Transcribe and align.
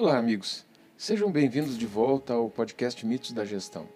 Olá, 0.00 0.16
amigos. 0.16 0.64
Sejam 0.96 1.28
bem-vindos 1.28 1.76
de 1.76 1.84
volta 1.84 2.32
ao 2.32 2.48
podcast 2.48 3.04
Mitos 3.04 3.32
da 3.32 3.44
Gestão. 3.44 3.88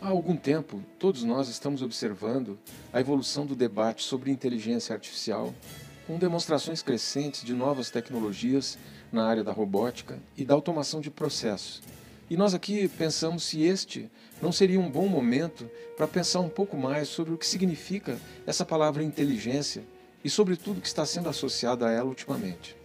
Há 0.00 0.06
algum 0.06 0.36
tempo, 0.36 0.84
todos 1.00 1.24
nós 1.24 1.48
estamos 1.48 1.82
observando 1.82 2.56
a 2.92 3.00
evolução 3.00 3.44
do 3.44 3.56
debate 3.56 4.04
sobre 4.04 4.30
inteligência 4.30 4.94
artificial, 4.94 5.52
com 6.06 6.16
demonstrações 6.16 6.80
crescentes 6.80 7.42
de 7.42 7.52
novas 7.52 7.90
tecnologias 7.90 8.78
na 9.10 9.26
área 9.26 9.42
da 9.42 9.50
robótica 9.50 10.16
e 10.36 10.44
da 10.44 10.54
automação 10.54 11.00
de 11.00 11.10
processos. 11.10 11.82
E 12.30 12.36
nós 12.36 12.54
aqui 12.54 12.86
pensamos 12.86 13.42
se 13.42 13.62
este 13.64 14.08
não 14.40 14.52
seria 14.52 14.78
um 14.78 14.88
bom 14.88 15.08
momento 15.08 15.68
para 15.96 16.06
pensar 16.06 16.38
um 16.38 16.48
pouco 16.48 16.76
mais 16.76 17.08
sobre 17.08 17.34
o 17.34 17.36
que 17.36 17.48
significa 17.48 18.16
essa 18.46 18.64
palavra 18.64 19.02
inteligência 19.02 19.82
e 20.22 20.30
sobre 20.30 20.54
tudo 20.54 20.80
que 20.80 20.86
está 20.86 21.04
sendo 21.04 21.28
associado 21.28 21.84
a 21.84 21.90
ela 21.90 22.08
ultimamente. 22.08 22.78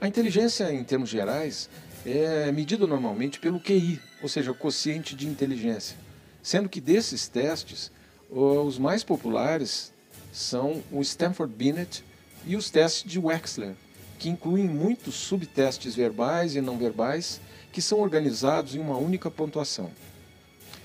A 0.00 0.06
inteligência, 0.06 0.72
em 0.72 0.84
termos 0.84 1.08
gerais, 1.08 1.68
é 2.06 2.52
medida 2.52 2.86
normalmente 2.86 3.40
pelo 3.40 3.58
QI, 3.58 4.00
ou 4.22 4.28
seja, 4.28 4.52
o 4.52 4.54
quociente 4.54 5.16
de 5.16 5.26
inteligência, 5.26 5.96
sendo 6.40 6.68
que 6.68 6.80
desses 6.80 7.26
testes, 7.26 7.90
os 8.30 8.78
mais 8.78 9.02
populares 9.02 9.92
são 10.32 10.84
o 10.92 11.00
Stanford 11.00 11.52
Binet 11.52 12.04
e 12.46 12.54
os 12.54 12.70
testes 12.70 13.10
de 13.10 13.18
Wechsler, 13.18 13.74
que 14.20 14.28
incluem 14.28 14.68
muitos 14.68 15.16
subtestes 15.16 15.96
verbais 15.96 16.54
e 16.54 16.60
não 16.60 16.78
verbais 16.78 17.40
que 17.72 17.82
são 17.82 17.98
organizados 17.98 18.76
em 18.76 18.78
uma 18.78 18.96
única 18.96 19.28
pontuação. 19.28 19.90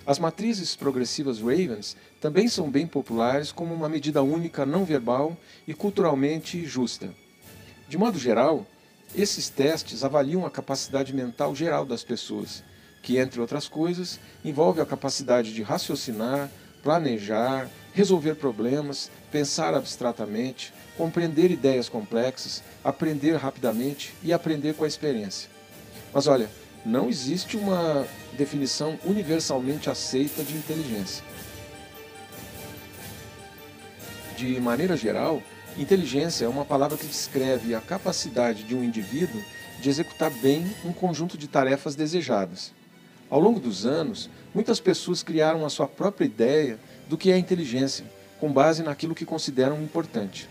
As 0.08 0.18
matrizes 0.18 0.76
progressivas 0.76 1.40
Ravens 1.40 1.96
também 2.20 2.48
são 2.48 2.68
bem 2.70 2.88
populares 2.88 3.52
como 3.52 3.76
uma 3.76 3.88
medida 3.88 4.24
única 4.24 4.66
não 4.66 4.84
verbal 4.84 5.38
e 5.68 5.74
culturalmente 5.74 6.66
justa. 6.66 7.14
De 7.88 7.98
modo 7.98 8.18
geral, 8.18 8.66
esses 9.16 9.50
testes 9.50 10.04
avaliam 10.04 10.46
a 10.46 10.52
capacidade 10.52 11.14
mental 11.14 11.56
geral 11.56 11.86
das 11.86 12.04
pessoas, 12.04 12.64
que, 13.02 13.18
entre 13.18 13.40
outras 13.40 13.68
coisas, 13.68 14.20
envolve 14.44 14.82
a 14.82 14.86
capacidade 14.86 15.54
de 15.54 15.62
raciocinar, 15.62 16.50
planejar, 16.82 17.70
resolver 17.94 18.36
problemas, 18.36 19.12
pensar 19.32 19.74
abstratamente, 19.74 20.74
compreender 20.98 21.52
ideias 21.52 21.88
complexas, 21.88 22.64
aprender 22.84 23.36
rapidamente 23.36 24.14
e 24.24 24.34
aprender 24.34 24.74
com 24.74 24.84
a 24.84 24.88
experiência. 24.88 25.50
Mas 26.14 26.28
olha, 26.28 26.50
não 26.86 27.10
existe 27.10 27.56
uma 27.56 28.06
definição 28.34 29.00
universalmente 29.06 29.90
aceita 29.90 30.44
de 30.44 30.56
inteligência. 30.56 31.24
De 34.36 34.60
maneira 34.60 34.98
geral, 34.98 35.42
Inteligência 35.78 36.46
é 36.46 36.48
uma 36.48 36.64
palavra 36.64 36.98
que 36.98 37.08
descreve 37.08 37.74
a 37.74 37.82
capacidade 37.82 38.64
de 38.64 38.76
um 38.76 38.84
indivíduo 38.84 39.42
de 39.82 39.90
executar 39.90 40.30
bem 40.30 40.72
um 40.86 40.94
conjunto 40.94 41.36
de 41.36 41.48
tarefas 41.48 41.96
desejadas. 41.96 42.72
Ao 43.28 43.40
longo 43.40 43.60
dos 43.60 43.84
anos, 43.84 44.30
muitas 44.54 44.80
pessoas 44.80 45.24
criaram 45.24 45.66
a 45.66 45.70
sua 45.70 45.88
própria 45.88 46.26
ideia 46.26 46.80
do 47.10 47.18
que 47.18 47.32
é 47.32 47.38
inteligência, 47.40 48.06
com 48.40 48.54
base 48.54 48.84
naquilo 48.84 49.16
que 49.16 49.26
consideram 49.26 49.82
importante. 49.82 50.48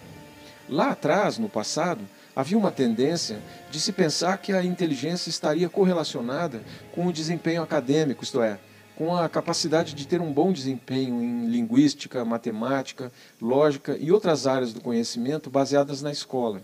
Lá 0.69 0.91
atrás, 0.91 1.39
no 1.39 1.49
passado, 1.49 2.01
havia 2.35 2.59
uma 2.59 2.73
tendência 2.73 3.39
de 3.71 3.79
se 3.79 3.93
pensar 3.93 4.39
que 4.39 4.53
a 4.53 4.65
inteligência 4.65 5.31
estaria 5.31 5.69
correlacionada 5.69 6.63
com 6.93 7.07
o 7.07 7.13
desempenho 7.13 7.63
acadêmico, 7.63 8.25
isto 8.25 8.43
é, 8.43 8.59
com 8.97 9.17
a 9.17 9.29
capacidade 9.29 9.95
de 9.95 10.07
ter 10.07 10.21
um 10.21 10.33
bom 10.33 10.53
desempenho 10.53 11.23
em 11.23 11.47
linguística, 11.47 12.25
matemática, 12.25 13.11
lógica 13.41 13.97
e 13.99 14.13
outras 14.13 14.47
áreas 14.47 14.73
do 14.73 14.81
conhecimento 14.81 15.51
baseadas 15.51 16.03
na 16.03 16.11
escola. 16.11 16.63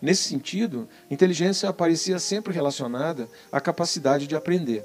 Nesse 0.00 0.24
sentido, 0.24 0.88
inteligência 1.10 1.68
aparecia 1.68 2.18
sempre 2.18 2.52
relacionada 2.52 3.28
à 3.52 3.60
capacidade 3.60 4.26
de 4.26 4.34
aprender. 4.34 4.84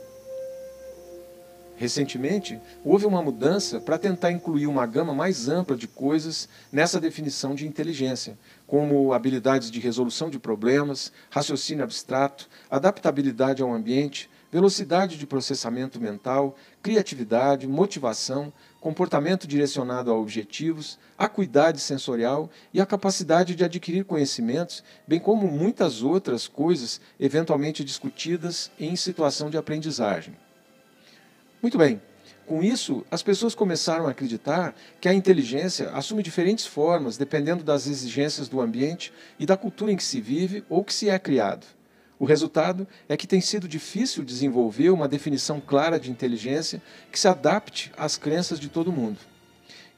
Recentemente, 1.75 2.59
houve 2.85 3.05
uma 3.05 3.21
mudança 3.21 3.81
para 3.81 3.97
tentar 3.97 4.31
incluir 4.31 4.67
uma 4.67 4.85
gama 4.85 5.13
mais 5.13 5.50
ampla 5.50 5.75
de 5.75 5.88
coisas 5.88 6.47
nessa 6.71 7.00
definição 7.00 7.55
de 7.55 7.67
inteligência, 7.67 8.38
como 8.67 9.11
habilidades 9.11 9.71
de 9.71 9.79
resolução 9.79 10.29
de 10.29 10.38
problemas, 10.38 11.11
raciocínio 11.31 11.83
abstrato, 11.83 12.47
adaptabilidade 12.69 13.61
ao 13.61 13.73
ambiente, 13.73 14.29
velocidade 14.53 15.17
de 15.17 15.25
processamento 15.25 15.99
mental, 15.99 16.55
criatividade, 16.79 17.67
motivação, 17.67 18.53
comportamento 18.79 19.47
direcionado 19.47 20.11
a 20.11 20.13
objetivos, 20.15 20.99
acuidade 21.17 21.79
sensorial 21.81 22.51
e 22.71 22.79
a 22.79 22.85
capacidade 22.85 23.55
de 23.55 23.63
adquirir 23.63 24.05
conhecimentos, 24.05 24.83
bem 25.07 25.19
como 25.19 25.47
muitas 25.47 26.03
outras 26.03 26.47
coisas 26.47 27.01
eventualmente 27.19 27.83
discutidas 27.83 28.69
em 28.79 28.95
situação 28.95 29.49
de 29.49 29.57
aprendizagem. 29.57 30.37
Muito 31.59 31.75
bem. 31.75 31.99
Com 32.45 32.61
isso, 32.61 33.03
as 33.09 33.23
pessoas 33.23 33.55
começaram 33.55 34.05
a 34.05 34.11
acreditar 34.11 34.75
que 35.01 35.09
a 35.09 35.13
inteligência 35.15 35.89
assume 35.91 36.21
diferentes 36.21 36.67
formas 36.67 37.17
dependendo 37.17 37.63
das 37.63 37.87
exigências 37.87 38.47
do 38.47 38.61
ambiente 38.61 39.11
e 39.39 39.47
da 39.47 39.57
cultura 39.57 39.91
em 39.91 39.97
que 39.97 40.03
se 40.03 40.21
vive 40.21 40.63
ou 40.69 40.83
que 40.83 40.93
se 40.93 41.09
é 41.09 41.17
criado. 41.17 41.65
O 42.23 42.25
resultado 42.25 42.88
é 43.09 43.17
que 43.17 43.28
tem 43.28 43.41
sido 43.41 43.67
difícil 43.67 44.23
desenvolver 44.23 44.89
uma 44.91 45.09
definição 45.09 45.59
clara 45.59 46.00
de 46.00 46.09
inteligência 46.09 46.81
que 47.11 47.19
se 47.19 47.28
adapte 47.28 47.91
às 47.97 48.16
crenças 48.16 48.61
de 48.61 48.69
todo 48.69 48.94
mundo. 48.94 49.19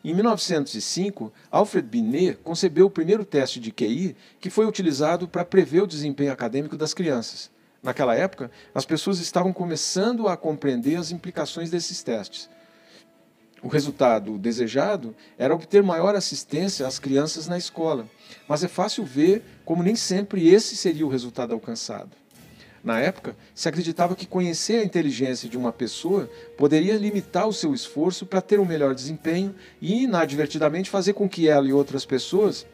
Em 0.04 0.12
1905, 0.12 1.32
Alfred 1.52 1.88
Binet 1.88 2.40
concebeu 2.44 2.88
o 2.88 2.90
primeiro 2.90 3.24
teste 3.24 3.60
de 3.60 3.72
QI 3.72 4.16
que 4.40 4.50
foi 4.50 4.66
utilizado 4.66 5.28
para 5.28 5.46
prever 5.46 5.84
o 5.84 5.88
desempenho 5.88 6.32
acadêmico 6.32 6.76
das 6.76 6.96
crianças. 6.96 7.52
Naquela 7.84 8.16
época, 8.16 8.50
as 8.74 8.88
pessoas 8.88 9.20
estavam 9.20 9.54
começando 9.54 10.28
a 10.28 10.36
compreender 10.36 10.96
as 10.96 11.12
implicações 11.12 11.70
desses 11.70 12.02
testes. 12.02 12.50
O 13.66 13.68
resultado 13.68 14.38
desejado 14.38 15.16
era 15.40 15.56
obter 15.56 15.82
maior 15.82 16.14
assistência 16.14 16.86
às 16.86 17.00
crianças 17.00 17.48
na 17.48 17.58
escola, 17.58 18.06
mas 18.48 18.64
é 18.64 18.68
fácil 18.68 19.04
ver 19.04 19.42
como 19.66 19.82
nem 19.82 19.96
sempre 19.96 20.48
esse 20.48 20.76
seria 20.76 21.04
o 21.04 21.10
resultado 21.10 21.52
alcançado. 21.52 22.12
Na 22.84 23.00
época, 23.00 23.36
se 23.56 23.68
acreditava 23.68 24.16
que 24.16 24.28
conhecer 24.28 24.76
a 24.82 24.84
inteligência 24.84 25.50
de 25.50 25.58
uma 25.58 25.74
pessoa 25.74 26.30
poderia 26.56 26.96
limitar 26.96 27.48
o 27.48 27.54
seu 27.54 27.74
esforço 27.74 28.28
para 28.28 28.40
ter 28.40 28.60
um 28.60 28.66
melhor 28.66 28.94
desempenho 28.94 29.56
e, 29.82 30.04
inadvertidamente, 30.04 30.88
fazer 30.88 31.14
com 31.14 31.28
que 31.28 31.50
ela 31.50 31.68
e 31.68 31.74
outras 31.74 32.06
pessoas 32.06 32.68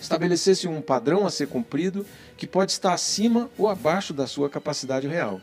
estabelecessem 0.00 0.70
um 0.70 0.80
padrão 0.80 1.26
a 1.26 1.30
ser 1.30 1.46
cumprido 1.46 2.06
que 2.38 2.46
pode 2.46 2.72
estar 2.72 2.94
acima 2.94 3.50
ou 3.58 3.68
abaixo 3.68 4.14
da 4.14 4.26
sua 4.26 4.48
capacidade 4.48 5.06
real. 5.06 5.42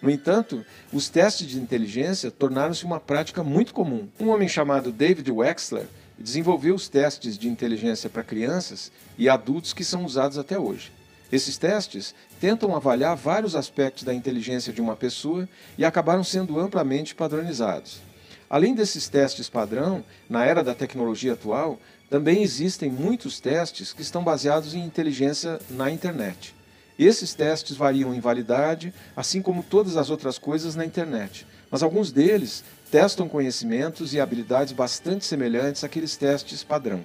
No 0.00 0.10
entanto, 0.10 0.64
os 0.92 1.08
testes 1.08 1.46
de 1.46 1.58
inteligência 1.58 2.30
tornaram-se 2.30 2.84
uma 2.84 3.00
prática 3.00 3.42
muito 3.42 3.74
comum. 3.74 4.08
Um 4.20 4.28
homem 4.28 4.48
chamado 4.48 4.92
David 4.92 5.30
Wexler 5.30 5.86
desenvolveu 6.16 6.74
os 6.74 6.88
testes 6.88 7.36
de 7.36 7.48
inteligência 7.48 8.08
para 8.08 8.22
crianças 8.22 8.92
e 9.16 9.28
adultos 9.28 9.72
que 9.72 9.84
são 9.84 10.04
usados 10.04 10.38
até 10.38 10.58
hoje. 10.58 10.92
Esses 11.30 11.58
testes 11.58 12.14
tentam 12.40 12.74
avaliar 12.74 13.16
vários 13.16 13.54
aspectos 13.54 14.04
da 14.04 14.14
inteligência 14.14 14.72
de 14.72 14.80
uma 14.80 14.96
pessoa 14.96 15.48
e 15.76 15.84
acabaram 15.84 16.24
sendo 16.24 16.58
amplamente 16.58 17.14
padronizados. 17.14 18.00
Além 18.48 18.74
desses 18.74 19.08
testes 19.08 19.48
padrão, 19.48 20.02
na 20.28 20.44
era 20.44 20.64
da 20.64 20.74
tecnologia 20.74 21.34
atual, 21.34 21.78
também 22.08 22.42
existem 22.42 22.90
muitos 22.90 23.40
testes 23.40 23.92
que 23.92 24.00
estão 24.00 24.24
baseados 24.24 24.74
em 24.74 24.82
inteligência 24.82 25.60
na 25.68 25.90
internet. 25.90 26.54
Esses 26.98 27.32
testes 27.32 27.76
variam 27.76 28.12
em 28.12 28.18
validade, 28.18 28.92
assim 29.16 29.40
como 29.40 29.62
todas 29.62 29.96
as 29.96 30.10
outras 30.10 30.36
coisas 30.36 30.74
na 30.74 30.84
internet, 30.84 31.46
mas 31.70 31.82
alguns 31.82 32.10
deles 32.10 32.64
testam 32.90 33.28
conhecimentos 33.28 34.12
e 34.12 34.20
habilidades 34.20 34.72
bastante 34.72 35.24
semelhantes 35.24 35.84
àqueles 35.84 36.16
testes 36.16 36.64
padrão. 36.64 37.04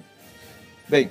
Bem, 0.88 1.10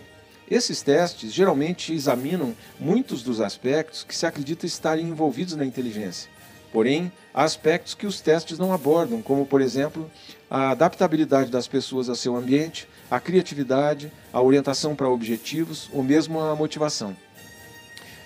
esses 0.51 0.81
testes 0.81 1.31
geralmente 1.33 1.93
examinam 1.93 2.53
muitos 2.77 3.23
dos 3.23 3.39
aspectos 3.39 4.03
que 4.03 4.15
se 4.15 4.25
acredita 4.25 4.65
estarem 4.65 5.07
envolvidos 5.07 5.55
na 5.55 5.65
inteligência. 5.65 6.29
Porém, 6.73 7.11
há 7.33 7.43
aspectos 7.43 7.93
que 7.93 8.07
os 8.07 8.19
testes 8.19 8.59
não 8.59 8.73
abordam, 8.73 9.21
como, 9.21 9.45
por 9.45 9.61
exemplo, 9.61 10.11
a 10.49 10.71
adaptabilidade 10.71 11.49
das 11.49 11.67
pessoas 11.67 12.09
ao 12.09 12.15
seu 12.15 12.35
ambiente, 12.35 12.87
a 13.09 13.19
criatividade, 13.19 14.11
a 14.33 14.41
orientação 14.41 14.95
para 14.95 15.07
objetivos 15.07 15.89
ou 15.93 16.03
mesmo 16.03 16.41
a 16.41 16.55
motivação. 16.55 17.15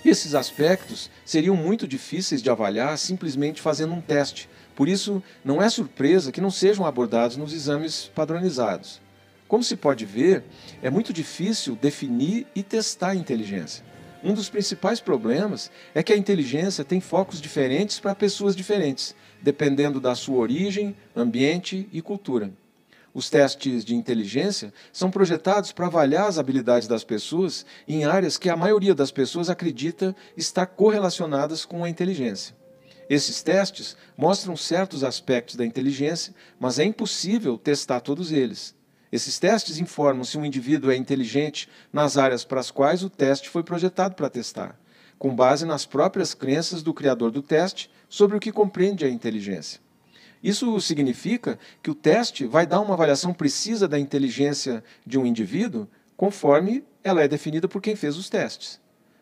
Esses 0.04 0.34
aspectos 0.34 1.10
seriam 1.24 1.56
muito 1.56 1.86
difíceis 1.86 2.40
de 2.40 2.48
avaliar 2.48 2.96
simplesmente 2.96 3.60
fazendo 3.60 3.94
um 3.94 4.00
teste, 4.00 4.48
por 4.76 4.88
isso 4.88 5.22
não 5.44 5.60
é 5.60 5.68
surpresa 5.68 6.30
que 6.30 6.40
não 6.40 6.50
sejam 6.50 6.86
abordados 6.86 7.36
nos 7.36 7.52
exames 7.52 8.10
padronizados. 8.14 9.00
Como 9.48 9.64
se 9.64 9.76
pode 9.76 10.04
ver, 10.04 10.44
é 10.82 10.88
muito 10.88 11.12
difícil 11.12 11.74
definir 11.74 12.46
e 12.54 12.62
testar 12.62 13.08
a 13.08 13.14
inteligência. 13.16 13.84
Um 14.22 14.34
dos 14.34 14.48
principais 14.48 15.00
problemas 15.00 15.70
é 15.94 16.02
que 16.02 16.12
a 16.12 16.16
inteligência 16.16 16.84
tem 16.84 17.00
focos 17.00 17.40
diferentes 17.40 17.98
para 17.98 18.14
pessoas 18.14 18.54
diferentes, 18.54 19.16
dependendo 19.42 20.00
da 20.00 20.14
sua 20.14 20.38
origem, 20.38 20.94
ambiente 21.16 21.88
e 21.92 22.00
cultura. 22.02 22.52
Os 23.18 23.28
testes 23.28 23.84
de 23.84 23.96
inteligência 23.96 24.72
são 24.92 25.10
projetados 25.10 25.72
para 25.72 25.86
avaliar 25.86 26.28
as 26.28 26.38
habilidades 26.38 26.86
das 26.86 27.02
pessoas 27.02 27.66
em 27.88 28.04
áreas 28.04 28.38
que 28.38 28.48
a 28.48 28.56
maioria 28.56 28.94
das 28.94 29.10
pessoas 29.10 29.50
acredita 29.50 30.14
estar 30.36 30.66
correlacionadas 30.66 31.64
com 31.64 31.82
a 31.82 31.90
inteligência. 31.90 32.54
Esses 33.10 33.42
testes 33.42 33.96
mostram 34.16 34.56
certos 34.56 35.02
aspectos 35.02 35.56
da 35.56 35.66
inteligência, 35.66 36.32
mas 36.60 36.78
é 36.78 36.84
impossível 36.84 37.58
testar 37.58 37.98
todos 37.98 38.30
eles. 38.30 38.72
Esses 39.10 39.36
testes 39.36 39.78
informam 39.78 40.22
se 40.22 40.38
um 40.38 40.44
indivíduo 40.44 40.92
é 40.92 40.96
inteligente 40.96 41.68
nas 41.92 42.16
áreas 42.16 42.44
para 42.44 42.60
as 42.60 42.70
quais 42.70 43.02
o 43.02 43.10
teste 43.10 43.48
foi 43.48 43.64
projetado 43.64 44.14
para 44.14 44.30
testar, 44.30 44.78
com 45.18 45.34
base 45.34 45.66
nas 45.66 45.84
próprias 45.84 46.34
crenças 46.34 46.84
do 46.84 46.94
criador 46.94 47.32
do 47.32 47.42
teste 47.42 47.90
sobre 48.08 48.36
o 48.36 48.40
que 48.40 48.52
compreende 48.52 49.04
a 49.04 49.10
inteligência. 49.10 49.87
Isso 50.42 50.80
significa 50.80 51.58
que 51.82 51.90
o 51.90 51.94
teste 51.94 52.46
vai 52.46 52.66
dar 52.66 52.80
uma 52.80 52.94
avaliação 52.94 53.34
precisa 53.34 53.88
da 53.88 53.98
inteligência 53.98 54.84
de 55.06 55.18
um 55.18 55.26
indivíduo 55.26 55.88
conforme 56.16 56.84
ela 57.02 57.22
é 57.22 57.28
definida 57.28 57.68
por 57.68 57.80
quem 57.80 57.96
fez 57.96 58.16
os 58.16 58.28
testes. 58.28 58.80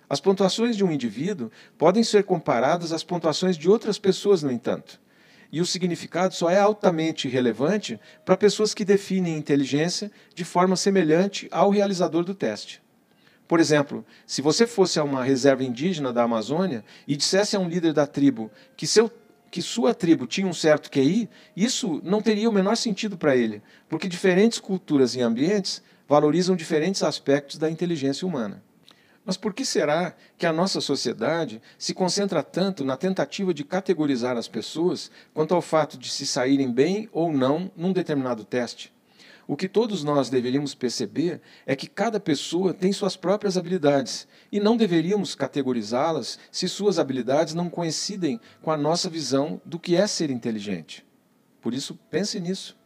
As 0.09 0.21
pontuações 0.21 0.77
de 0.77 0.85
um 0.85 0.93
indivíduo 0.93 1.51
podem 1.77 2.03
ser 2.05 2.25
comparadas 2.25 2.93
às 2.93 3.03
pontuações 3.03 3.57
de 3.57 3.69
outras 3.69 3.99
pessoas, 3.99 4.43
no 4.43 4.53
entanto. 4.53 5.01
E 5.51 5.61
o 5.61 5.67
significado 5.67 6.35
só 6.35 6.51
é 6.51 6.59
altamente 6.59 7.29
relevante 7.29 7.99
para 8.25 8.37
pessoas 8.37 8.75
que 8.75 8.85
definem 8.85 9.37
inteligência 9.37 10.11
de 10.35 10.45
forma 10.45 10.77
semelhante 10.77 11.49
ao 11.51 11.71
realizador 11.71 12.25
do 12.25 12.35
teste. 12.35 12.83
Por 13.49 13.61
exemplo, 13.61 14.05
se 14.27 14.43
você 14.43 14.67
fosse 14.67 14.99
a 14.99 15.05
uma 15.05 15.23
reserva 15.23 15.63
indígena 15.63 16.13
da 16.13 16.25
Amazônia 16.25 16.85
e 17.07 17.17
dissesse 17.17 17.55
a 17.55 17.61
um 17.61 17.69
líder 17.69 17.93
da 17.93 18.07
tribo 18.07 18.51
que, 18.77 18.87
seu, 18.87 19.11
que 19.50 19.62
sua 19.62 19.94
tribo 19.94 20.26
tinha 20.26 20.46
um 20.46 20.52
certo 20.52 20.90
QI, 20.90 21.28
isso 21.56 22.00
não 22.04 22.20
teria 22.20 22.48
o 22.48 22.52
menor 22.52 22.76
sentido 22.76 23.16
para 23.16 23.37
ele, 23.37 23.62
porque 23.88 24.08
diferentes 24.08 24.58
culturas 24.58 25.14
e 25.14 25.20
ambientes 25.20 25.82
valorizam 26.08 26.56
diferentes 26.56 27.02
aspectos 27.02 27.58
da 27.58 27.70
inteligência 27.70 28.26
humana. 28.26 28.62
Mas 29.25 29.37
por 29.37 29.52
que 29.52 29.64
será 29.64 30.14
que 30.38 30.46
a 30.46 30.52
nossa 30.52 30.81
sociedade 30.81 31.60
se 31.76 31.93
concentra 31.93 32.44
tanto 32.44 32.84
na 32.84 32.96
tentativa 32.96 33.52
de 33.52 33.64
categorizar 33.64 34.37
as 34.37 34.46
pessoas 34.46 35.10
quanto 35.34 35.52
ao 35.52 35.60
fato 35.60 35.98
de 35.98 36.08
se 36.08 36.25
saírem 36.25 36.70
bem 36.70 37.08
ou 37.12 37.32
não 37.32 37.70
num 37.76 37.93
determinado 37.93 38.44
teste? 38.44 38.95
O 39.48 39.56
que 39.56 39.69
todos 39.69 40.02
nós 40.02 40.28
deveríamos 40.28 40.75
perceber 40.75 41.40
é 41.64 41.76
que 41.76 41.87
cada 41.87 42.19
pessoa 42.19 42.75
tem 42.75 42.93
suas 42.93 43.16
próprias 43.16 43.56
habilidades 43.56 44.26
e 44.50 44.58
não 44.58 44.76
deveríamos 44.76 45.37
categorizá-las 45.37 46.38
se 46.50 46.69
suas 46.69 46.98
habilidades 46.98 47.54
não 47.54 47.70
coincidem 47.70 48.40
com 48.60 48.72
a 48.72 48.76
nossa 48.76 49.08
visão 49.08 49.60
do 49.64 49.78
que 49.78 49.94
é 49.94 50.06
ser 50.06 50.31
inteligente. 50.31 51.06
Por 51.60 51.75
isso, 51.75 51.98
pense 52.10 52.40
nisso. 52.40 52.76